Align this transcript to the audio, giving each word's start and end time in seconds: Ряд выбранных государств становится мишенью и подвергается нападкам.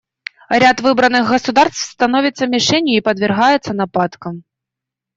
Ряд 0.49 0.79
выбранных 0.81 1.27
государств 1.29 1.79
становится 1.91 2.47
мишенью 2.47 2.97
и 2.97 3.01
подвергается 3.01 3.73
нападкам. 3.73 4.43